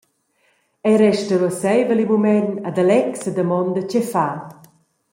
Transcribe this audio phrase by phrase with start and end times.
[0.87, 4.39] Ei resta ruasseivel in mument ed Alex sedamonda tgei far.